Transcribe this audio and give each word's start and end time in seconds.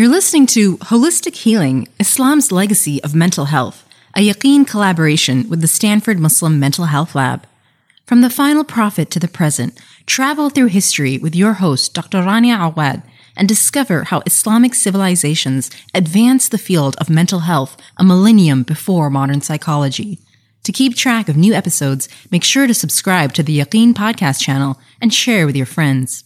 You're 0.00 0.08
listening 0.08 0.46
to 0.46 0.78
Holistic 0.78 1.34
Healing 1.34 1.86
Islam's 1.98 2.50
Legacy 2.50 3.04
of 3.04 3.14
Mental 3.14 3.44
Health, 3.44 3.86
a 4.16 4.26
Yaqeen 4.26 4.66
collaboration 4.66 5.46
with 5.50 5.60
the 5.60 5.68
Stanford 5.68 6.18
Muslim 6.18 6.58
Mental 6.58 6.86
Health 6.86 7.14
Lab. 7.14 7.46
From 8.06 8.22
the 8.22 8.30
final 8.30 8.64
prophet 8.64 9.10
to 9.10 9.20
the 9.20 9.28
present, 9.28 9.78
travel 10.06 10.48
through 10.48 10.68
history 10.68 11.18
with 11.18 11.36
your 11.36 11.52
host, 11.52 11.92
Dr. 11.92 12.22
Rania 12.22 12.58
Awad, 12.66 13.02
and 13.36 13.46
discover 13.46 14.04
how 14.04 14.22
Islamic 14.24 14.74
civilizations 14.74 15.70
advanced 15.94 16.50
the 16.50 16.56
field 16.56 16.96
of 16.96 17.10
mental 17.10 17.40
health 17.40 17.76
a 17.98 18.02
millennium 18.02 18.62
before 18.62 19.10
modern 19.10 19.42
psychology. 19.42 20.18
To 20.62 20.72
keep 20.72 20.96
track 20.96 21.28
of 21.28 21.36
new 21.36 21.52
episodes, 21.52 22.08
make 22.30 22.42
sure 22.42 22.66
to 22.66 22.72
subscribe 22.72 23.34
to 23.34 23.42
the 23.42 23.60
Yaqeen 23.60 23.92
podcast 23.92 24.40
channel 24.40 24.80
and 24.98 25.12
share 25.12 25.44
with 25.44 25.56
your 25.56 25.66
friends. 25.66 26.24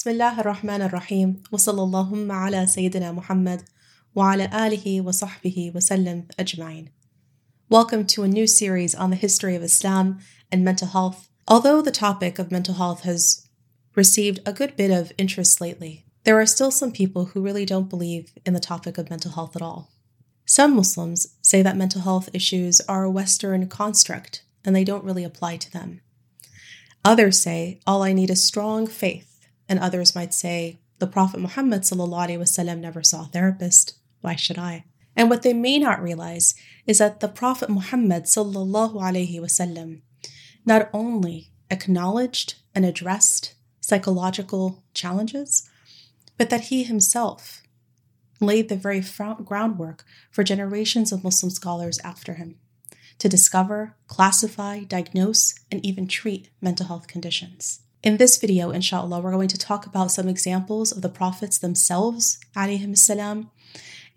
بسم 0.00 0.10
الله 0.10 0.40
الرحمن 0.40 0.82
الرحيم 0.82 1.42
وصلى 1.52 1.82
اللهم 1.82 2.32
على 2.32 2.66
سيدنا 2.66 3.12
محمد 3.12 3.62
وعلى 4.14 4.44
آله 4.66 5.00
وصحبه 5.00 5.72
وسلم 5.74 6.26
أجمعين. 6.38 6.88
Welcome 7.70 8.06
to 8.06 8.22
a 8.22 8.28
new 8.28 8.46
series 8.46 8.94
on 8.94 9.08
the 9.08 9.16
history 9.16 9.56
of 9.56 9.62
Islam 9.62 10.18
and 10.52 10.62
mental 10.62 10.88
health. 10.88 11.30
Although 11.48 11.80
the 11.80 11.90
topic 11.90 12.38
of 12.38 12.52
mental 12.52 12.74
health 12.74 13.04
has 13.04 13.48
received 13.94 14.40
a 14.44 14.52
good 14.52 14.76
bit 14.76 14.90
of 14.90 15.12
interest 15.16 15.62
lately, 15.62 16.04
there 16.24 16.38
are 16.38 16.44
still 16.44 16.70
some 16.70 16.92
people 16.92 17.26
who 17.26 17.40
really 17.40 17.64
don't 17.64 17.88
believe 17.88 18.34
in 18.44 18.52
the 18.52 18.60
topic 18.60 18.98
of 18.98 19.08
mental 19.08 19.32
health 19.32 19.56
at 19.56 19.62
all. 19.62 19.92
Some 20.44 20.76
Muslims 20.76 21.26
say 21.40 21.62
that 21.62 21.74
mental 21.74 22.02
health 22.02 22.28
issues 22.34 22.82
are 22.82 23.04
a 23.04 23.10
Western 23.10 23.66
construct 23.66 24.42
and 24.62 24.76
they 24.76 24.84
don't 24.84 25.04
really 25.04 25.24
apply 25.24 25.56
to 25.56 25.72
them. 25.72 26.02
Others 27.02 27.40
say 27.40 27.80
all 27.86 28.02
I 28.02 28.12
need 28.12 28.28
is 28.28 28.44
strong 28.44 28.86
faith 28.86 29.29
and 29.71 29.79
others 29.79 30.13
might 30.13 30.33
say, 30.33 30.81
the 30.99 31.07
Prophet 31.07 31.39
Muhammad 31.39 31.83
ﷺ 31.83 32.79
never 32.79 33.01
saw 33.01 33.21
a 33.21 33.27
therapist. 33.27 33.93
Why 34.19 34.35
should 34.35 34.57
I? 34.59 34.83
And 35.15 35.29
what 35.29 35.43
they 35.43 35.53
may 35.53 35.79
not 35.79 36.03
realize 36.03 36.55
is 36.85 36.97
that 36.97 37.21
the 37.21 37.29
Prophet 37.29 37.69
Muhammad 37.69 38.25
ﷺ 38.25 40.01
not 40.65 40.89
only 40.93 41.51
acknowledged 41.69 42.55
and 42.75 42.85
addressed 42.85 43.55
psychological 43.79 44.83
challenges, 44.93 45.69
but 46.37 46.49
that 46.49 46.65
he 46.65 46.83
himself 46.83 47.63
laid 48.41 48.67
the 48.67 48.75
very 48.75 49.01
groundwork 49.45 50.03
for 50.31 50.43
generations 50.43 51.13
of 51.13 51.23
Muslim 51.23 51.49
scholars 51.49 51.97
after 52.03 52.33
him 52.33 52.57
to 53.19 53.29
discover, 53.29 53.95
classify, 54.07 54.79
diagnose, 54.83 55.55
and 55.71 55.85
even 55.85 56.07
treat 56.07 56.49
mental 56.59 56.87
health 56.87 57.07
conditions. 57.07 57.83
In 58.03 58.17
this 58.17 58.37
video, 58.37 58.71
inshallah, 58.71 59.19
we're 59.19 59.31
going 59.31 59.47
to 59.49 59.59
talk 59.59 59.85
about 59.85 60.09
some 60.09 60.27
examples 60.27 60.91
of 60.91 61.03
the 61.03 61.09
prophets 61.09 61.59
themselves, 61.59 62.39
salam, 62.95 63.51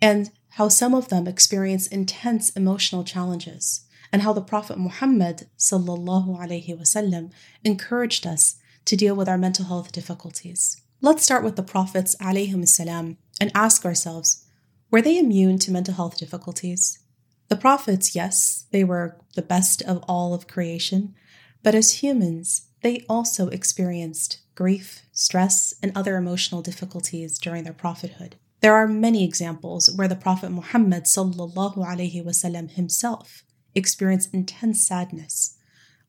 and 0.01 0.31
how 0.53 0.69
some 0.69 0.95
of 0.95 1.11
them 1.11 1.27
experience 1.27 1.87
intense 1.87 2.49
emotional 2.51 3.05
challenges, 3.05 3.85
and 4.11 4.23
how 4.23 4.33
the 4.33 4.41
Prophet 4.41 4.79
Muhammad 4.79 5.49
wasallam 5.59 7.31
encouraged 7.63 8.27
us 8.27 8.57
to 8.87 8.97
deal 8.97 9.15
with 9.15 9.29
our 9.29 9.37
mental 9.37 9.67
health 9.67 9.93
difficulties. 9.93 10.81
Let's 11.03 11.23
start 11.23 11.45
with 11.45 11.57
the 11.57 11.63
prophets 11.63 12.17
salam 12.19 13.19
and 13.39 13.53
ask 13.55 13.85
ourselves, 13.85 14.47
were 14.91 15.03
they 15.03 15.19
immune 15.19 15.59
to 15.59 15.71
mental 15.71 15.93
health 15.93 16.17
difficulties? 16.17 17.01
The 17.49 17.57
prophets, 17.57 18.17
yes, 18.17 18.65
they 18.71 18.83
were 18.83 19.19
the 19.35 19.43
best 19.43 19.83
of 19.83 20.03
all 20.09 20.33
of 20.33 20.49
creation, 20.49 21.15
but 21.63 21.75
as 21.75 22.03
humans, 22.03 22.69
they 22.85 23.03
also 23.09 23.49
experienced 23.49 24.43
grief, 24.55 25.07
stress, 25.11 25.73
and 25.83 25.91
other 25.97 26.19
emotional 26.19 26.61
difficulties 26.61 27.39
during 27.39 27.65
their 27.65 27.73
prophethood. 27.73 28.37
There 28.61 28.75
are 28.75 28.87
many 28.87 29.25
examples 29.25 29.91
where 29.97 30.07
the 30.07 30.15
Prophet 30.15 30.51
Muhammad 30.51 31.05
wasallam 31.05 32.71
himself 32.71 33.43
experienced 33.75 34.35
intense 34.35 34.87
sadness. 34.87 35.57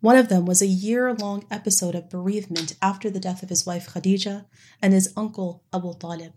One 0.02 0.18
of 0.18 0.28
them 0.28 0.46
was 0.46 0.62
a 0.62 0.68
year 0.68 1.13
long 1.13 1.46
episode 1.50 1.96
of 1.96 2.09
bereavement 2.09 2.75
after 2.81 3.09
the 3.09 3.22
death 3.22 3.42
of 3.42 3.47
his 3.47 3.66
wife 3.66 3.94
Khadija 3.94 4.46
and 4.81 4.92
his 4.92 5.13
uncle 5.16 5.63
Abu 5.74 5.97
Talib. 5.97 6.34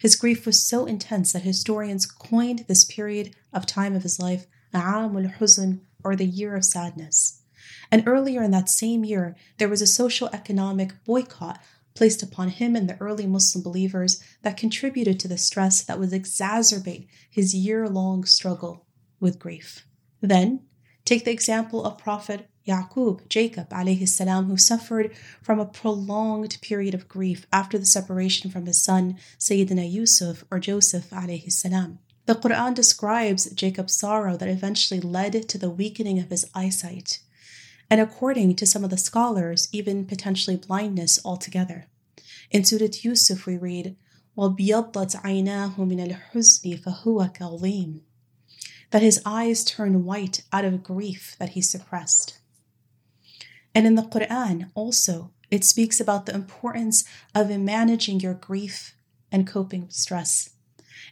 His 0.00 0.16
grief 0.16 0.46
was 0.46 0.66
so 0.66 0.84
intense 0.84 1.32
that 1.32 1.42
historians 1.42 2.06
coined 2.06 2.64
this 2.66 2.84
period 2.84 3.36
of 3.52 3.66
time 3.66 3.94
of 3.94 4.02
his 4.02 4.18
life 4.18 4.48
Aamul 4.74 5.38
Huzn, 5.38 5.82
or 6.02 6.16
the 6.16 6.26
year 6.26 6.56
of 6.56 6.64
sadness. 6.64 7.39
And 7.90 8.04
earlier 8.06 8.42
in 8.42 8.50
that 8.52 8.68
same 8.68 9.04
year, 9.04 9.36
there 9.58 9.68
was 9.68 9.82
a 9.82 9.86
social 9.86 10.28
economic 10.32 10.92
boycott 11.04 11.60
placed 11.94 12.22
upon 12.22 12.50
him 12.50 12.76
and 12.76 12.88
the 12.88 13.00
early 13.00 13.26
Muslim 13.26 13.62
believers 13.62 14.22
that 14.42 14.56
contributed 14.56 15.18
to 15.20 15.28
the 15.28 15.36
stress 15.36 15.82
that 15.82 15.98
would 15.98 16.10
exacerbate 16.10 17.08
his 17.28 17.54
year 17.54 17.88
long 17.88 18.24
struggle 18.24 18.86
with 19.18 19.38
grief. 19.38 19.84
Then, 20.20 20.60
take 21.04 21.24
the 21.24 21.32
example 21.32 21.84
of 21.84 21.98
Prophet 21.98 22.48
Yaqub, 22.66 23.28
Jacob, 23.28 23.70
alayhi 23.70 24.08
salam, 24.08 24.46
who 24.46 24.56
suffered 24.56 25.12
from 25.42 25.58
a 25.58 25.66
prolonged 25.66 26.58
period 26.62 26.94
of 26.94 27.08
grief 27.08 27.46
after 27.52 27.78
the 27.78 27.86
separation 27.86 28.50
from 28.50 28.66
his 28.66 28.82
son, 28.82 29.16
Sayyidina 29.38 29.90
Yusuf 29.90 30.44
or 30.50 30.60
Joseph, 30.60 31.10
alayhi 31.10 31.50
salam. 31.50 31.98
The 32.26 32.34
Quran 32.34 32.74
describes 32.74 33.50
Jacob's 33.50 33.96
sorrow 33.96 34.36
that 34.36 34.48
eventually 34.48 35.00
led 35.00 35.48
to 35.48 35.58
the 35.58 35.70
weakening 35.70 36.20
of 36.20 36.30
his 36.30 36.48
eyesight 36.54 37.20
and 37.89 38.01
according 38.01 38.55
to 38.55 38.65
some 38.65 38.83
of 38.83 38.89
the 38.89 38.97
scholars, 38.97 39.69
even 39.71 40.05
potentially 40.05 40.57
blindness 40.57 41.19
altogether. 41.23 41.87
In 42.51 42.63
Surah 42.63 42.87
Yusuf, 43.01 43.45
we 43.45 43.57
read, 43.57 43.95
وَبْيَضَّتْ 44.37 45.15
عَيْنَاهُ 45.21 45.75
مِنَ 45.77 45.99
الْحُزْنِ 45.99 46.83
فَهُوَ 46.83 47.35
كَظِيمٌ 47.35 48.01
That 48.91 49.01
his 49.01 49.21
eyes 49.25 49.63
turn 49.63 50.03
white 50.03 50.43
out 50.51 50.65
of 50.65 50.83
grief 50.83 51.35
that 51.39 51.49
he 51.49 51.61
suppressed. 51.61 52.39
And 53.73 53.85
in 53.85 53.95
the 53.95 54.03
Quran, 54.03 54.71
also, 54.73 55.31
it 55.51 55.63
speaks 55.63 55.99
about 55.99 56.25
the 56.25 56.35
importance 56.35 57.03
of 57.33 57.49
managing 57.49 58.19
your 58.19 58.33
grief 58.33 58.95
and 59.31 59.47
coping 59.47 59.81
with 59.81 59.93
stress. 59.93 60.49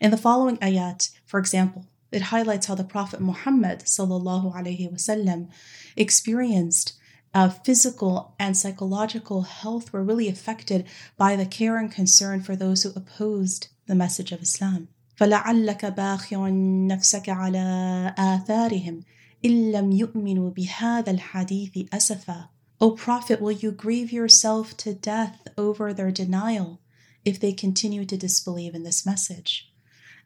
In 0.02 0.12
the 0.12 0.18
following 0.18 0.58
ayat, 0.58 1.12
for 1.26 1.40
example, 1.40 1.86
it 2.12 2.24
highlights 2.24 2.68
how 2.68 2.76
the 2.76 2.84
Prophet 2.84 3.20
Muhammad 3.20 3.80
وسلم, 3.80 5.50
experienced 5.96 6.94
uh, 7.34 7.50
physical 7.50 8.36
and 8.40 8.56
psychological 8.56 9.42
health 9.42 9.92
were 9.92 10.04
really 10.04 10.28
affected 10.28 10.86
by 11.18 11.36
the 11.36 11.46
care 11.46 11.78
and 11.78 11.92
concern 11.92 12.42
for 12.42 12.56
those 12.56 12.84
who 12.84 12.92
opposed 12.96 13.68
the 13.88 13.96
message 13.96 14.32
of 14.32 14.42
Islam. 14.42 14.88
فلعلك 15.16 15.86
باخع 15.86 16.50
نفسك 16.88 17.30
على 17.30 18.16
آثارهم 18.18 19.04
إن 19.46 19.72
لم 19.72 19.92
يؤمنوا 19.92 20.50
بهذا 20.50 21.12
الحديث 21.12 21.88
أسفا 21.94 22.50
O 22.82 22.92
Prophet, 22.92 23.40
will 23.40 23.52
you 23.52 23.72
grieve 23.72 24.12
yourself 24.12 24.76
to 24.78 24.94
death 24.94 25.48
over 25.58 25.94
their 25.94 26.12
denial 26.12 26.82
if 27.24 27.40
they 27.40 27.54
continue 27.54 28.04
to 28.06 28.18
disbelieve 28.18 28.76
in 28.76 28.84
this 28.84 29.06
message? 29.06 29.72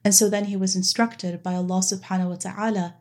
And 0.04 0.16
so 0.16 0.30
then 0.30 0.46
he 0.46 0.56
was 0.56 0.76
instructed 0.76 1.44
by 1.44 1.54
Allah 1.54 1.80
subhanahu 1.80 2.30
wa 2.30 2.36
ta'ala, 2.36 2.96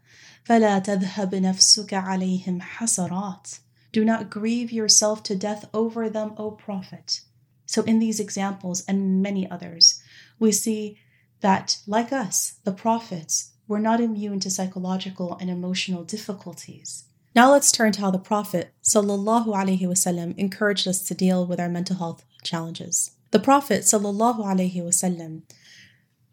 فَلَا 0.49 0.85
تَذْهَبْ 0.85 1.31
نَفْسُكَ 1.31 1.89
عَلَيْهِمْ 1.89 2.61
حَسَرَاتٍ 2.61 3.59
Do 3.93 4.05
not 4.05 4.31
grieve 4.31 4.73
yourself 4.73 5.23
to 5.25 5.37
death 5.37 5.69
over 5.73 6.09
them, 6.09 6.35
O 6.37 6.51
Prophet. 6.51 7.21
So 7.67 7.83
in 7.83 7.99
these 7.99 8.21
examples 8.21 8.85
and 8.87 9.23
many 9.23 9.51
others, 9.51 10.03
we 10.39 10.53
see 10.53 10.99
that, 11.41 11.79
like 11.87 12.13
us, 12.13 12.57
the 12.65 12.73
prophets 12.73 13.53
were 13.69 13.81
not 13.81 14.01
immune 14.01 14.41
to 14.41 14.51
psychological 14.51 15.37
and 15.41 15.51
emotional 15.51 16.05
difficulties. 16.05 17.05
Now 17.35 17.53
let's 17.53 17.73
turn 17.73 17.93
to 17.93 18.01
how 18.01 18.11
the 18.11 18.19
Prophet 18.19 18.73
sallallahu 18.83 19.49
alaihi 19.49 19.83
wasallam 19.83 20.35
encouraged 20.39 20.89
us 20.89 21.03
to 21.07 21.15
deal 21.15 21.47
with 21.47 21.61
our 21.61 21.69
mental 21.69 21.97
health 21.97 22.25
challenges. 22.43 23.11
The 23.31 23.39
Prophet 23.39 23.83
sallallahu 23.83 24.39
alaihi 24.39 24.77
wasallam 24.77 25.43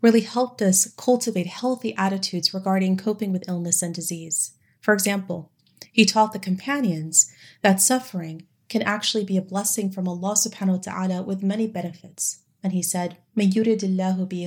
really 0.00 0.20
helped 0.20 0.62
us 0.62 0.92
cultivate 0.96 1.46
healthy 1.46 1.94
attitudes 1.96 2.54
regarding 2.54 2.96
coping 2.96 3.32
with 3.32 3.48
illness 3.48 3.82
and 3.82 3.94
disease. 3.94 4.52
For 4.80 4.94
example, 4.94 5.50
he 5.92 6.04
taught 6.04 6.32
the 6.32 6.38
companions 6.38 7.32
that 7.62 7.80
suffering 7.80 8.46
can 8.68 8.82
actually 8.82 9.24
be 9.24 9.36
a 9.36 9.42
blessing 9.42 9.90
from 9.90 10.06
Allah 10.06 10.34
subhanahu 10.34 10.86
wa 10.86 10.92
ta'ala 10.92 11.22
with 11.22 11.42
many 11.42 11.66
benefits. 11.66 12.42
And 12.62 12.72
he 12.72 12.82
said, 12.82 13.16
Mayuridillahu 13.36 14.28
bi 14.28 14.46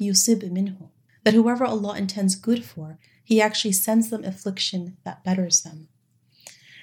yusib 0.00 0.42
minhu. 0.50 0.90
That 1.24 1.34
whoever 1.34 1.64
Allah 1.64 1.96
intends 1.96 2.34
good 2.34 2.64
for, 2.64 2.98
He 3.24 3.40
actually 3.40 3.72
sends 3.72 4.10
them 4.10 4.24
affliction 4.24 4.96
that 5.04 5.24
betters 5.24 5.62
them. 5.62 5.88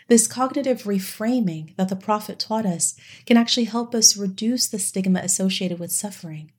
This 0.07 0.27
cognitive 0.27 0.83
reframing 0.83 1.75
that 1.75 1.89
the 1.89 1.95
Prophet 1.95 2.39
taught 2.39 2.65
us 2.65 2.95
can 3.25 3.35
actually 3.35 3.65
help 3.65 3.93
us 3.93 4.15
reduce 4.15 4.67
the 4.67 4.79
stigma 4.79 5.19
associated 5.19 5.79
with 5.79 5.91
suffering 5.91 6.51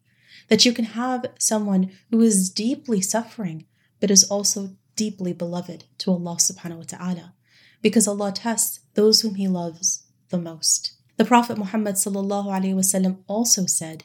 that 0.48 0.64
you 0.64 0.72
can 0.72 0.86
have 0.86 1.26
someone 1.38 1.90
who 2.10 2.20
is 2.20 2.50
deeply 2.50 3.00
suffering, 3.00 3.66
but 4.00 4.10
is 4.10 4.24
also 4.24 4.76
deeply 4.96 5.32
beloved 5.32 5.84
to 5.98 6.10
Allah 6.10 6.36
subhanahu 6.36 6.78
wa 6.78 6.84
ta'ala. 6.86 7.34
because 7.80 8.08
Allah 8.08 8.32
tests 8.32 8.80
those 8.94 9.20
whom 9.20 9.36
He 9.36 9.48
loves 9.48 10.06
the 10.30 10.38
most. 10.38 10.94
The 11.16 11.24
Prophet 11.24 11.58
Muhammad 11.58 11.96
ﷺ 11.96 13.18
also 13.26 13.66
said, 13.66 14.04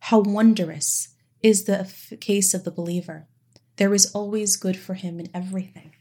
How 0.00 0.20
wondrous 0.20 1.08
is 1.42 1.64
the 1.64 1.90
case 2.20 2.54
of 2.54 2.64
the 2.64 2.70
believer. 2.70 3.26
There 3.76 3.94
is 3.94 4.12
always 4.12 4.56
good 4.56 4.76
for 4.76 4.94
him 4.94 5.20
in 5.20 5.28
everything. 5.32 5.94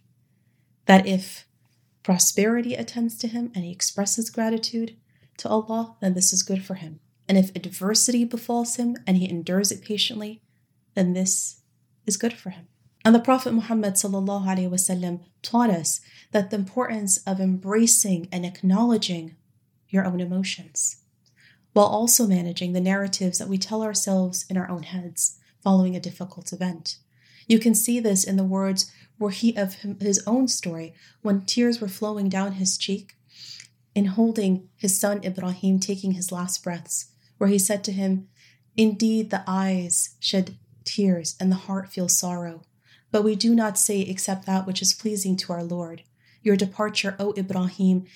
That 0.86 1.06
if 1.06 1.45
prosperity 2.04 2.74
attends 2.74 3.18
to 3.19 3.27
him 3.27 3.51
and 3.56 3.63
he 3.63 3.72
expresses 3.72 4.30
gratitude 4.30 4.98
to 5.38 5.50
Allah, 5.50 5.95
then 6.01 6.13
this 6.13 6.33
is 6.33 6.44
good 6.44 6.63
for 6.63 6.75
him. 6.75 7.00
And 7.29 7.38
if 7.38 7.55
adversity 7.56 8.25
befalls 8.25 8.76
him 8.76 8.97
and 9.06 9.17
he 9.17 9.29
endures 9.29 9.73
it 9.73 9.82
patiently, 9.82 10.43
then 10.94 11.15
this 11.15 11.61
is 12.06 12.17
good 12.17 12.35
for 12.35 12.50
him. 12.50 12.69
And 13.05 13.15
the 13.15 13.21
Prophet 13.21 13.53
Muhammad 13.53 13.94
وسلم, 13.94 15.21
taught 15.43 15.71
us 15.71 16.00
that 16.32 16.50
the 16.50 16.56
importance 16.56 17.19
of 17.26 17.41
embracing 17.41 18.29
and 18.32 18.47
acknowledging 18.47 19.37
your 19.88 20.05
own 20.05 20.21
emotions, 20.21 21.03
while 21.73 21.87
also 21.87 22.26
managing 22.26 22.73
the 22.73 22.81
narratives 22.81 23.38
that 23.38 23.49
we 23.49 23.59
tell 23.59 23.82
ourselves 23.82 24.47
in 24.49 24.56
our 24.56 24.71
own 24.71 24.85
heads 24.85 25.38
following 25.62 25.94
a 25.94 26.00
difficult 26.00 26.53
event. 26.53 26.99
You 27.47 27.59
can 27.59 27.75
see 27.75 28.00
this 28.00 28.25
in 28.25 28.37
the 28.37 28.44
words 28.44 28.91
where 29.19 29.31
he 29.31 29.55
of 29.56 29.76
his 30.00 30.23
own 30.26 30.49
story 30.49 30.94
when 31.23 31.43
tears 31.43 31.81
were 31.81 31.88
flowing 31.88 32.29
down 32.29 32.53
his 32.53 32.76
cheek 32.76 33.17
in 33.94 34.06
holding 34.06 34.69
his 34.76 34.99
son 34.99 35.23
Ibrahim 35.25 35.79
taking 35.79 36.12
his 36.12 36.32
last 36.32 36.65
breaths, 36.65 37.12
where 37.38 37.50
he 37.50 37.59
said 37.59 37.85
to 37.85 37.93
him, 37.93 38.29
Indeed, 38.76 39.31
the 39.31 39.44
eyes 39.47 40.17
shed 40.21 40.56
tears 40.85 41.37
and 41.41 41.50
the 41.50 41.56
heart 41.56 41.88
feels 41.93 42.19
sorrow, 42.19 42.62
but 43.11 43.25
we 43.25 43.37
do 43.37 43.55
not 43.55 43.79
say 43.79 44.00
except 44.00 44.47
that 44.47 44.67
which 44.67 44.82
is 44.82 44.94
pleasing 44.94 45.37
to 45.37 45.53
our 45.53 45.62
Lord. 45.62 46.03
Your 46.43 46.56
departure, 46.56 47.17
O 47.19 47.32
Ibrahim, 47.37 48.06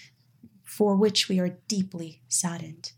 for 0.65 0.95
which 0.97 1.29
we 1.29 1.39
are 1.39 1.59
deeply 1.69 2.23
saddened. 2.29 2.93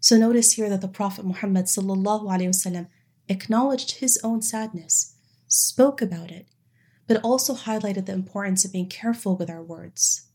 So 0.00 0.18
notice 0.18 0.52
here 0.52 0.68
that 0.68 0.82
the 0.82 0.88
Prophet 0.88 1.24
Muhammad 1.24 1.64
وسلم, 1.64 2.88
acknowledged 3.28 3.92
his 3.92 4.20
own 4.22 4.42
sadness, 4.42 5.14
spoke 5.48 6.02
about 6.02 6.30
it, 6.30 6.46
but 7.06 7.22
also 7.22 7.54
highlighted 7.54 8.06
the 8.06 8.12
importance 8.12 8.64
of 8.64 8.72
being 8.72 8.88
careful 8.88 9.36
with 9.36 9.48
our 9.48 9.62
words. 9.62 10.26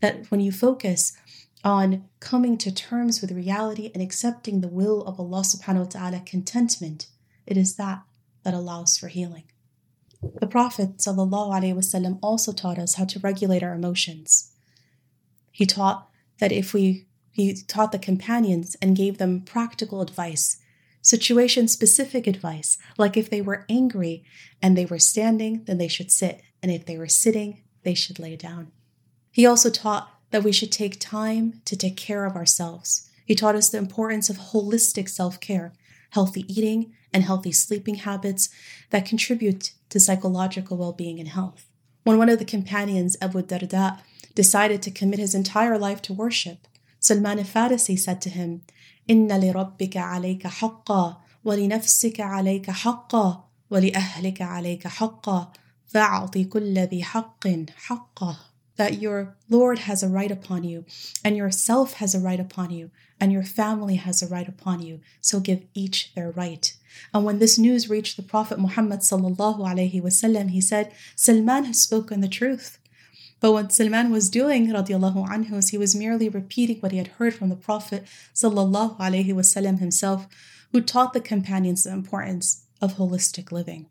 That 0.00 0.30
when 0.30 0.40
you 0.40 0.52
focus 0.52 1.16
on 1.65 2.07
coming 2.19 2.57
to 2.59 2.71
terms 2.71 3.21
with 3.21 3.31
reality 3.31 3.89
and 3.93 4.01
accepting 4.01 4.61
the 4.61 4.67
will 4.67 5.01
of 5.01 5.19
Allah 5.19 5.41
subhanahu 5.41 5.79
wa 5.79 5.85
ta'ala, 5.85 6.21
contentment, 6.23 7.07
it 7.47 7.57
is 7.57 7.75
that 7.75 8.03
that 8.43 8.53
allows 8.53 8.97
for 8.97 9.07
healing. 9.07 9.45
The 10.39 10.47
Prophet 10.47 10.97
ﷺ 10.97 12.19
also 12.21 12.51
taught 12.51 12.79
us 12.79 12.95
how 12.95 13.05
to 13.05 13.19
regulate 13.19 13.63
our 13.63 13.73
emotions. 13.73 14.51
He 15.51 15.65
taught 15.65 16.07
that 16.39 16.51
if 16.51 16.73
we 16.73 17.07
he 17.31 17.53
taught 17.53 17.91
the 17.91 17.99
companions 17.99 18.77
and 18.81 18.95
gave 18.95 19.17
them 19.17 19.41
practical 19.41 20.01
advice, 20.01 20.57
situation 21.01 21.67
specific 21.67 22.27
advice, 22.27 22.77
like 22.97 23.17
if 23.17 23.29
they 23.29 23.41
were 23.41 23.65
angry 23.67 24.23
and 24.61 24.77
they 24.77 24.85
were 24.85 24.99
standing, 24.99 25.63
then 25.65 25.77
they 25.77 25.89
should 25.89 26.11
sit, 26.11 26.41
and 26.63 26.71
if 26.71 26.85
they 26.85 26.97
were 26.97 27.09
sitting, 27.09 27.63
they 27.83 27.93
should 27.93 28.19
lay 28.19 28.37
down. 28.37 28.71
He 29.31 29.45
also 29.45 29.69
taught 29.69 30.14
that 30.30 30.44
we 30.44 30.52
should 30.52 30.72
take 30.72 30.98
time 31.00 31.60
to 31.64 31.76
take 31.76 31.96
care 31.96 32.24
of 32.24 32.36
ourselves. 32.36 33.08
He 33.24 33.34
taught 33.34 33.54
us 33.54 33.68
the 33.68 33.78
importance 33.78 34.30
of 34.30 34.38
holistic 34.38 35.08
self 35.08 35.40
care, 35.40 35.72
healthy 36.10 36.44
eating, 36.48 36.92
and 37.12 37.24
healthy 37.24 37.52
sleeping 37.52 37.96
habits 37.96 38.48
that 38.90 39.06
contribute 39.06 39.72
to 39.90 40.00
psychological 40.00 40.76
well 40.76 40.92
being 40.92 41.18
and 41.18 41.28
health. 41.28 41.66
When 42.04 42.18
one 42.18 42.28
of 42.28 42.38
the 42.38 42.44
companions, 42.44 43.16
Abu 43.20 43.42
Darda, 43.42 44.00
decided 44.34 44.82
to 44.82 44.90
commit 44.90 45.18
his 45.18 45.34
entire 45.34 45.78
life 45.78 46.00
to 46.02 46.12
worship, 46.12 46.66
Salman 46.98 47.38
al-Farisi 47.38 47.98
said 47.98 48.20
to 48.22 48.30
him, 48.30 48.62
إن 49.10 49.28
لربك 49.28 49.96
عليك 49.96 50.46
حقا 50.46 51.20
ولنفسك 51.44 52.20
عليك 52.20 52.70
حقا 52.70 53.48
ولأهلك 53.70 54.42
عليك 54.42 54.86
حقا 54.86 55.52
فأعطي 55.86 56.44
كل 56.44 56.78
ذي 56.78 57.02
حق 57.02 57.46
حقه 57.76 58.36
that 58.77 59.01
your 59.01 59.35
Lord 59.49 59.79
has 59.79 60.03
a 60.03 60.09
right 60.09 60.31
upon 60.31 60.63
you, 60.63 60.85
and 61.23 61.37
yourself 61.37 61.93
has 61.93 62.13
a 62.13 62.19
right 62.19 62.39
upon 62.39 62.71
you, 62.71 62.91
and 63.19 63.31
your 63.31 63.43
family 63.43 63.95
has 63.95 64.21
a 64.21 64.27
right 64.27 64.47
upon 64.47 64.81
you. 64.81 64.99
So 65.21 65.39
give 65.39 65.63
each 65.73 66.13
their 66.13 66.31
right. 66.31 66.75
And 67.13 67.25
when 67.25 67.39
this 67.39 67.57
news 67.57 67.89
reached 67.89 68.17
the 68.17 68.23
Prophet 68.23 68.59
Muhammad 68.59 68.99
sallallahu 69.01 69.59
alaihi 69.59 70.01
wasallam, 70.01 70.49
he 70.49 70.61
said, 70.61 70.93
Salman 71.15 71.65
has 71.65 71.81
spoken 71.81 72.21
the 72.21 72.27
truth. 72.27 72.79
But 73.39 73.51
what 73.51 73.73
Salman 73.73 74.11
was 74.11 74.29
doing, 74.29 74.67
radiallahu 74.67 75.27
anhu, 75.27 75.53
is 75.53 75.69
he 75.69 75.77
was 75.77 75.95
merely 75.95 76.29
repeating 76.29 76.79
what 76.79 76.91
he 76.91 76.97
had 76.97 77.07
heard 77.19 77.33
from 77.33 77.49
the 77.49 77.55
Prophet 77.55 78.05
sallallahu 78.33 78.97
alaihi 78.97 79.33
wasallam 79.33 79.79
himself, 79.79 80.27
who 80.71 80.81
taught 80.81 81.13
the 81.13 81.21
companions 81.21 81.83
the 81.83 81.91
importance 81.91 82.65
of 82.81 82.95
holistic 82.95 83.51
living. 83.51 83.87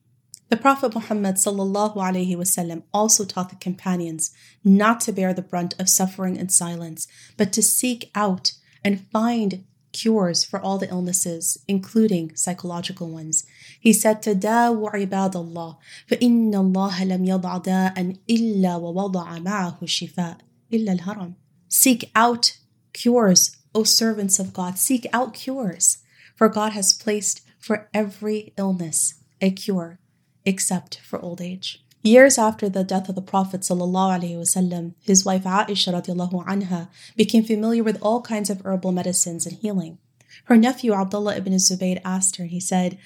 The 0.54 0.58
Prophet 0.58 0.96
Muhammad 0.96 1.36
وسلم, 1.36 2.82
also 2.92 3.24
taught 3.24 3.52
the 3.52 3.56
companions 3.58 4.32
not 4.64 5.00
to 5.02 5.12
bear 5.12 5.32
the 5.32 5.44
brunt 5.44 5.76
of 5.80 5.88
suffering 5.88 6.36
in 6.38 6.50
silence, 6.50 7.08
but 7.38 7.54
to 7.54 7.62
seek 7.62 8.10
out 8.16 8.54
and 8.84 9.06
find 9.12 9.64
cures 9.92 10.44
for 10.44 10.60
all 10.60 10.80
the 10.80 10.90
illnesses, 10.90 11.60
including 11.68 12.36
psychological 12.36 13.10
ones. 13.10 13.46
He 13.80 13.94
said, 13.94 14.24
تداووا 14.24 14.90
عباد 14.90 15.36
الله 15.36 15.78
فإن 16.08 16.56
الله 16.56 17.04
لم 17.04 17.26
يضع 17.26 17.58
داء 17.58 18.16
إلا 18.28 18.76
ووضع 18.76 19.40
معه 19.40 19.78
الشفاء 19.84 20.38
إلا 20.74 21.00
الهرم. 21.00 21.36
Seek 21.68 22.10
out 22.16 22.58
cures, 22.94 23.56
O 23.76 23.84
servants 23.84 24.40
of 24.40 24.54
God, 24.54 24.80
seek 24.80 25.06
out 25.14 25.36
cures, 25.36 26.00
for 26.36 26.50
God 26.50 26.72
has 26.72 26.92
placed 26.92 27.42
for 27.60 27.88
every 27.94 28.54
illness 28.58 29.14
a 29.42 29.52
cure 29.52 30.00
except 30.45 31.01
for 31.01 31.21
old 31.21 31.41
age. 31.41 31.85
Years 32.03 32.37
after 32.37 32.69
the 32.69 32.85
death 32.85 33.09
of 33.09 33.15
the 33.15 33.23
Prophet 33.23 33.63
وسلم, 33.63 34.95
his 35.01 35.25
wife 35.25 35.45
Aisha 35.45 36.89
became 37.17 37.45
familiar 37.45 37.83
with 37.83 38.03
all 38.03 38.21
kinds 38.21 38.51
of 38.51 38.61
herbal 38.63 38.93
medicines 38.93 39.47
and 39.47 39.57
healing. 39.57 39.97
Her 40.45 40.59
nephew 40.59 40.93
Abdullah 40.93 41.37
ibn 41.37 41.55
Zubayr 41.55 42.03
asked 42.05 42.37
her, 42.37 42.45
he 42.45 42.61
said, 42.61 42.99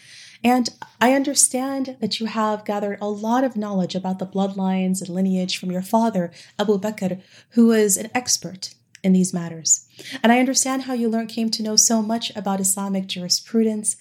And 0.43 0.71
I 1.01 1.13
understand 1.13 1.97
that 2.01 2.19
you 2.19 2.27
have 2.27 2.65
gathered 2.65 2.99
a 3.01 3.09
lot 3.09 3.45
of 3.45 3.57
knowledge 3.57 3.95
about 3.95 4.19
the 4.19 4.27
bloodlines 4.27 5.01
and 5.01 5.11
lineage 5.11 5.59
from 5.59 5.71
your 5.71 5.83
father, 5.83 6.33
Abu 6.59 6.77
Bakr, 6.79 7.21
who 7.51 7.69
was 7.69 7.97
an 7.97 8.11
expert 8.15 8.75
in 9.05 9.13
these 9.13 9.33
matters. 9.33 9.87
And 10.25 10.33
I 10.33 10.41
understand 10.41 10.83
how 10.83 10.95
you 10.95 11.09
learned 11.09 11.29
came 11.29 11.51
to 11.51 11.63
know 11.63 11.77
so 11.77 12.03
much 12.03 12.35
about 12.35 12.61
Islamic 12.61 13.07
jurisprudence 13.07 13.97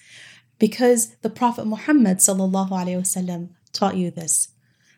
because 0.59 1.15
the 1.21 1.29
Prophet 1.29 1.65
Muhammad 1.65 2.17
وسلم, 2.17 3.49
taught 3.71 3.97
you 3.97 4.11
this. 4.11 4.49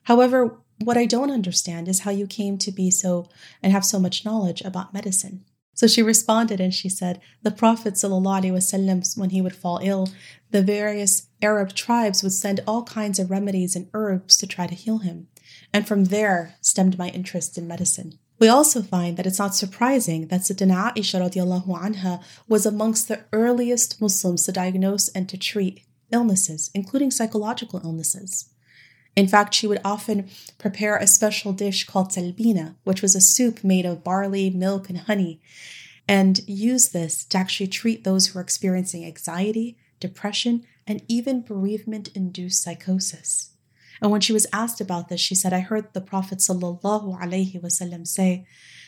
However, 0.03 0.59
what 0.79 0.97
I 0.97 1.05
don't 1.05 1.31
understand 1.31 1.87
is 1.87 2.01
how 2.01 2.11
you 2.11 2.27
came 2.27 2.57
to 2.59 2.71
be 2.71 2.91
so 2.91 3.29
and 3.63 3.71
have 3.71 3.85
so 3.85 3.99
much 3.99 4.25
knowledge 4.25 4.61
about 4.61 4.93
medicine. 4.93 5.45
So 5.73 5.87
she 5.87 6.01
responded 6.01 6.61
and 6.61 6.73
she 6.73 6.87
said, 6.87 7.19
The 7.43 7.51
Prophet, 7.51 7.95
وسلم, 7.95 9.17
when 9.17 9.31
he 9.31 9.41
would 9.41 9.55
fall 9.55 9.79
ill, 9.83 10.09
the 10.51 10.61
various 10.61 11.27
Arab 11.41 11.73
tribes 11.73 12.23
would 12.23 12.31
send 12.31 12.61
all 12.65 12.83
kinds 12.83 13.19
of 13.19 13.29
remedies 13.29 13.75
and 13.75 13.89
herbs 13.93 14.37
to 14.37 14.47
try 14.47 14.67
to 14.67 14.75
heal 14.75 14.99
him. 14.99 15.27
And 15.73 15.87
from 15.87 16.05
there 16.05 16.55
stemmed 16.61 16.97
my 16.97 17.09
interest 17.09 17.57
in 17.57 17.67
medicine. 17.67 18.19
We 18.40 18.48
also 18.48 18.80
find 18.80 19.18
that 19.18 19.26
it's 19.26 19.38
not 19.38 19.54
surprising 19.54 20.28
that 20.28 20.40
Sayyidina 20.40 20.94
Aisha 20.94 21.20
radiallahu 21.20 21.78
anha 21.78 22.22
was 22.48 22.64
amongst 22.64 23.06
the 23.06 23.20
earliest 23.34 24.00
Muslims 24.00 24.44
to 24.44 24.52
diagnose 24.52 25.08
and 25.08 25.28
to 25.28 25.36
treat 25.36 25.82
illnesses, 26.10 26.70
including 26.74 27.10
psychological 27.10 27.82
illnesses. 27.84 28.48
In 29.14 29.28
fact, 29.28 29.52
she 29.52 29.66
would 29.66 29.80
often 29.84 30.30
prepare 30.56 30.96
a 30.96 31.06
special 31.06 31.52
dish 31.52 31.86
called 31.86 32.10
talbina, 32.10 32.76
which 32.84 33.02
was 33.02 33.14
a 33.14 33.20
soup 33.20 33.62
made 33.62 33.84
of 33.84 34.02
barley, 34.02 34.48
milk, 34.48 34.88
and 34.88 35.00
honey, 35.00 35.42
and 36.08 36.40
use 36.48 36.88
this 36.88 37.26
to 37.26 37.36
actually 37.36 37.66
treat 37.66 38.04
those 38.04 38.28
who 38.28 38.38
are 38.38 38.42
experiencing 38.42 39.04
anxiety, 39.04 39.76
depression, 40.00 40.64
and 40.86 41.02
even 41.08 41.42
bereavement 41.42 42.08
induced 42.14 42.62
psychosis. 42.62 43.49
And 44.00 44.10
when 44.10 44.20
she 44.20 44.32
was 44.32 44.46
asked 44.52 44.80
about 44.80 45.08
this, 45.08 45.20
she 45.20 45.34
said, 45.34 45.52
I 45.52 45.60
heard 45.60 45.92
the 45.92 46.00
Prophet 46.00 46.38
ﷺ 46.38 48.06
say 48.06 48.46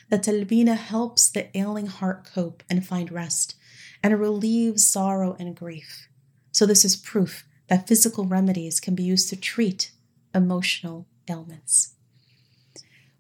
that 0.08 0.22
talbina 0.22 0.76
helps 0.76 1.30
the 1.30 1.56
ailing 1.56 1.86
heart 1.86 2.24
cope 2.24 2.62
and 2.70 2.86
find 2.86 3.12
rest, 3.12 3.56
and 4.02 4.18
relieves 4.18 4.86
sorrow 4.86 5.36
and 5.38 5.54
grief. 5.54 6.08
So, 6.50 6.66
this 6.66 6.84
is 6.84 6.96
proof 6.96 7.44
that 7.68 7.88
physical 7.88 8.26
remedies 8.26 8.80
can 8.80 8.94
be 8.94 9.02
used 9.02 9.28
to 9.30 9.36
treat 9.36 9.92
emotional 10.34 11.06
ailments. 11.28 11.94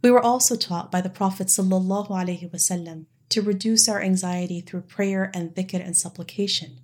We 0.02 0.10
were 0.10 0.20
also 0.20 0.56
taught 0.56 0.90
by 0.90 1.00
the 1.00 1.08
Prophet 1.08 1.46
ﷺ 1.46 3.06
to 3.28 3.42
reduce 3.42 3.88
our 3.88 4.02
anxiety 4.02 4.60
through 4.60 4.82
prayer 4.82 5.30
and 5.32 5.54
dhikr 5.54 5.82
and 5.82 5.96
supplication 5.96 6.81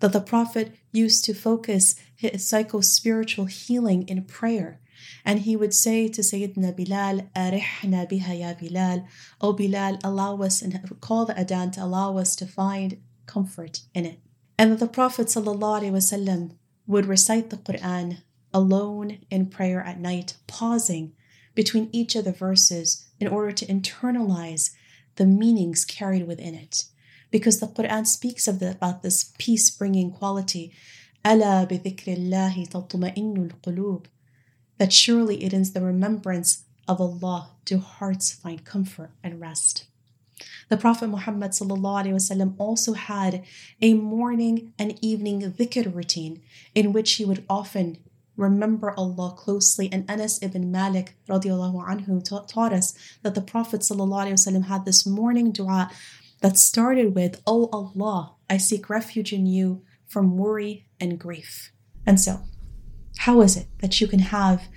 that 0.00 0.12
the 0.12 0.20
Prophet 0.20 0.74
used 0.92 1.24
to 1.24 1.34
focus 1.34 1.94
his 2.16 2.46
psycho 2.46 2.80
spiritual 2.80 3.46
healing 3.46 4.08
in 4.08 4.24
prayer, 4.24 4.80
And 5.24 5.40
he 5.40 5.56
would 5.56 5.74
say 5.74 6.08
to 6.08 6.22
Sayyidina 6.22 6.76
Bilal, 6.76 7.30
Arihna 7.36 8.10
biha 8.10 8.38
ya 8.40 8.54
Bilal. 8.54 9.06
Oh 9.40 9.52
Bilal, 9.52 9.98
allow 10.02 10.36
us 10.42 10.62
and 10.62 10.78
call 11.00 11.26
the 11.26 11.34
adhan 11.34 11.72
to 11.72 11.84
allow 11.84 12.16
us 12.16 12.34
to 12.36 12.46
find 12.46 12.98
comfort 13.26 13.80
in 13.94 14.06
it. 14.06 14.20
And 14.58 14.72
that 14.72 14.78
the 14.78 14.86
Prophet 14.86 15.28
ﷺ 15.28 16.56
would 16.86 17.06
recite 17.06 17.50
the 17.50 17.56
Quran 17.56 18.18
alone 18.52 19.18
in 19.30 19.46
prayer 19.46 19.80
at 19.82 20.00
night, 20.00 20.36
pausing 20.46 21.12
between 21.54 21.88
each 21.92 22.14
of 22.16 22.24
the 22.24 22.32
verses 22.32 23.06
in 23.18 23.28
order 23.28 23.52
to 23.52 23.66
internalize 23.66 24.70
the 25.16 25.26
meanings 25.26 25.84
carried 25.84 26.26
within 26.26 26.54
it 26.54 26.84
Because 27.31 27.59
the 27.59 27.67
Quran 27.67 28.05
speaks 28.07 28.47
of 28.47 28.59
the, 28.59 28.71
about 28.71 29.03
this 29.03 29.33
peace 29.37 29.69
bringing 29.69 30.11
quality. 30.11 30.71
ألا 31.25 31.63
بذكر 31.63 32.13
الله 32.13 32.65
تطمئن 32.65 33.37
القلوب 33.37 34.05
that 34.77 34.93
surely 34.93 35.43
it 35.43 35.53
is 35.53 35.71
the 35.71 35.81
remembrance 35.81 36.63
of 36.87 36.99
Allah 37.01 37.51
do 37.63 37.79
hearts 37.79 38.31
find 38.31 38.63
comfort 38.65 39.11
and 39.23 39.39
rest. 39.39 39.85
The 40.69 40.77
Prophet 40.77 41.07
Muhammad 41.07 41.53
also 42.59 42.93
had 42.93 43.43
a 43.81 43.93
morning 43.93 44.73
and 44.77 44.99
evening 45.01 45.41
dhikr 45.41 45.95
routine 45.95 46.41
in 46.73 46.91
which 46.91 47.13
he 47.13 47.25
would 47.25 47.45
often 47.49 47.97
remember 48.35 48.93
Allah 48.97 49.33
closely. 49.37 49.89
And 49.91 50.09
Anas 50.09 50.41
ibn 50.43 50.71
Malik 50.71 51.15
anhu 51.29 52.47
taught 52.47 52.73
us 52.73 52.93
that 53.21 53.35
the 53.35 53.41
Prophet 53.41 53.87
had 54.63 54.85
this 54.85 55.05
morning 55.05 55.51
dua 55.51 55.89
that 56.40 56.58
started 56.58 57.14
with, 57.14 57.40
O 57.46 57.68
oh 57.72 57.92
Allah, 57.94 58.34
I 58.48 58.56
seek 58.56 58.90
refuge 58.90 59.32
in 59.32 59.46
you 59.46 59.82
from 60.06 60.36
worry 60.36 60.86
and 60.98 61.18
grief. 61.18 61.72
And 62.06 62.20
so, 62.20 62.40
how 63.18 63.40
is 63.42 63.56
it 63.56 63.66
that 63.80 64.00
you 64.00 64.06
can 64.06 64.20
have 64.20 64.68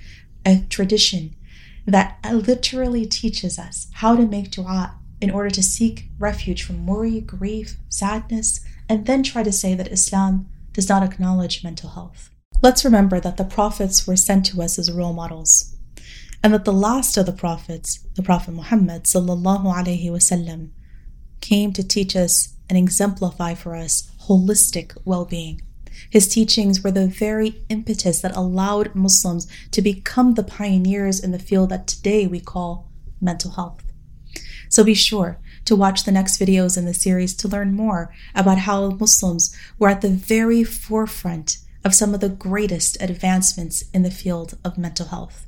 a 0.46 0.66
tradition 0.70 1.36
that 1.86 2.20
literally 2.32 3.06
teaches 3.06 3.58
us 3.58 3.88
how 3.94 4.16
to 4.16 4.26
make 4.26 4.52
dua 4.52 5.00
in 5.22 5.32
order 5.32 5.50
to 5.50 5.64
seek 5.64 6.10
refuge 6.20 6.64
from 6.64 6.86
worry, 6.86 7.22
grief, 7.22 7.78
sadness, 7.90 8.60
and 8.90 9.06
then 9.06 9.24
try 9.24 9.44
to 9.44 9.52
say 9.52 9.74
that 9.74 9.92
Islam 9.92 10.48
does 10.74 10.90
not 10.90 11.04
acknowledge 11.04 11.64
mental 11.64 11.92
health? 11.92 12.30
Let's 12.62 12.86
remember 12.86 13.20
that 13.20 13.38
the 13.38 13.44
prophets 13.44 14.06
were 14.06 14.16
sent 14.16 14.46
to 14.48 14.62
us 14.62 14.78
as 14.78 14.92
role 14.92 15.14
models, 15.14 15.76
and 16.42 16.54
that 16.54 16.66
the 16.66 16.74
last 16.74 17.18
of 17.18 17.26
the 17.26 17.34
prophets, 17.34 18.06
the 18.16 18.24
Prophet 18.24 18.52
Muhammad 18.52 19.04
sallallahu 19.04 19.66
alaihi 19.66 20.06
wasallam, 20.10 20.72
came 21.44 21.74
to 21.74 21.86
teach 21.86 22.16
us 22.16 22.56
and 22.70 22.78
exemplify 22.78 23.54
for 23.54 23.76
us 23.76 24.10
holistic 24.28 24.98
well-being. 25.04 25.62
His 26.10 26.30
teachings 26.30 26.82
were 26.82 26.92
the 26.92 27.08
very 27.08 27.62
impetus 27.68 28.22
that 28.22 28.36
allowed 28.36 28.96
Muslims 28.96 29.46
to 29.72 29.82
become 29.82 30.34
the 30.34 30.44
pioneers 30.44 31.20
in 31.20 31.32
the 31.32 31.46
field 31.50 31.70
that 31.70 31.86
today 31.86 32.26
we 32.26 32.40
call 32.40 32.90
mental 33.20 33.52
health. 33.52 33.84
So 34.70 34.86
be 34.86 34.94
sure 34.94 35.38
to 35.66 35.76
watch 35.76 36.06
the 36.06 36.14
next 36.14 36.40
videos 36.40 36.78
in 36.78 36.86
the 36.86 36.94
series 36.94 37.36
to 37.36 37.50
learn 37.50 37.74
more 37.74 38.14
about 38.34 38.60
how 38.60 38.92
Muslims 38.92 39.56
were 39.78 39.90
at 39.90 40.02
the 40.02 40.10
very 40.10 40.64
forefront 40.64 41.58
of 41.84 41.94
some 41.94 42.14
of 42.14 42.22
the 42.22 42.30
greatest 42.30 42.98
advancements 43.02 43.84
in 43.94 44.04
the 44.04 44.12
field 44.12 44.58
of 44.64 44.78
mental 44.78 45.08
health. 45.08 45.46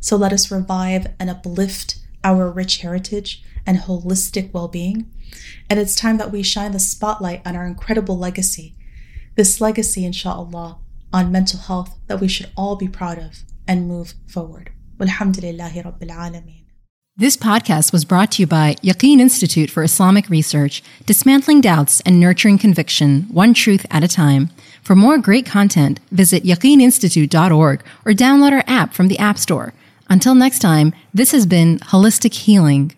So 0.00 0.16
let 0.16 0.32
us 0.32 0.50
revive 0.50 1.06
and 1.20 1.30
uplift 1.30 2.00
our 2.24 2.50
rich 2.50 2.78
heritage 2.78 3.42
and 3.66 3.78
holistic 3.78 4.52
well 4.52 4.68
being. 4.68 5.10
And 5.68 5.78
it's 5.78 5.94
time 5.94 6.18
that 6.18 6.32
we 6.32 6.42
shine 6.42 6.72
the 6.72 6.78
spotlight 6.78 7.42
on 7.46 7.56
our 7.56 7.66
incredible 7.66 8.18
legacy 8.18 8.76
this 9.36 9.60
legacy, 9.60 10.04
inshallah, 10.04 10.78
on 11.12 11.30
mental 11.30 11.60
health 11.60 11.96
that 12.08 12.20
we 12.20 12.26
should 12.26 12.50
all 12.56 12.74
be 12.74 12.88
proud 12.88 13.18
of 13.18 13.44
and 13.68 13.86
move 13.86 14.14
forward. 14.26 14.70
Walhamdulillahi 14.98 15.84
Rabbil 15.84 16.10
Alameen. 16.10 16.62
This 17.18 17.36
podcast 17.36 17.92
was 17.92 18.04
brought 18.04 18.32
to 18.32 18.42
you 18.42 18.46
by 18.46 18.74
Yaqeen 18.82 19.20
Institute 19.20 19.70
for 19.70 19.82
Islamic 19.82 20.28
Research, 20.28 20.82
dismantling 21.06 21.62
doubts 21.62 22.00
and 22.02 22.20
nurturing 22.20 22.58
conviction, 22.58 23.22
one 23.30 23.54
truth 23.54 23.86
at 23.90 24.04
a 24.04 24.08
time. 24.08 24.50
For 24.82 24.94
more 24.94 25.16
great 25.16 25.46
content, 25.46 26.00
visit 26.10 26.44
yaqeeninstitute.org 26.44 27.82
or 28.04 28.12
download 28.12 28.52
our 28.52 28.64
app 28.66 28.92
from 28.92 29.08
the 29.08 29.18
App 29.18 29.38
Store. 29.38 29.72
Until 30.08 30.34
next 30.34 30.60
time, 30.60 30.94
this 31.12 31.32
has 31.32 31.46
been 31.46 31.78
Holistic 31.80 32.34
Healing. 32.34 32.92